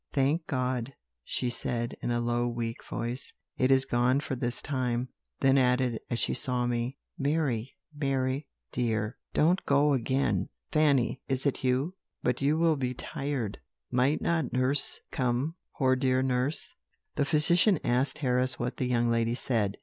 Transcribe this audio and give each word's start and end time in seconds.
"'Thank 0.13 0.47
God,' 0.47 0.93
she 1.23 1.47
said, 1.51 1.95
in 2.01 2.09
a 2.09 2.19
low, 2.19 2.47
weak 2.47 2.83
voice, 2.89 3.31
'it 3.59 3.69
is 3.69 3.85
gone 3.85 4.19
for 4.19 4.35
this 4.35 4.59
time;' 4.59 5.09
then 5.41 5.59
added, 5.59 5.99
as 6.09 6.17
she 6.17 6.33
saw 6.33 6.65
me, 6.65 6.97
'Mary, 7.19 7.75
Mary 7.95 8.47
dear, 8.71 9.19
don't 9.35 9.63
go 9.67 9.93
again. 9.93 10.49
Fanny, 10.71 11.21
is 11.27 11.45
it 11.45 11.63
you? 11.63 11.93
but 12.23 12.41
you 12.41 12.57
will 12.57 12.77
be 12.77 12.95
tired. 12.95 13.59
Might 13.91 14.23
not 14.23 14.51
nurse 14.51 14.99
come, 15.11 15.53
poor 15.77 15.95
dear 15.95 16.23
nurse?' 16.23 16.73
The 17.15 17.23
physician 17.23 17.79
asked 17.83 18.17
Harris 18.17 18.57
what 18.57 18.77
the 18.77 18.85
young 18.87 19.07
lady 19.07 19.35
said. 19.35 19.77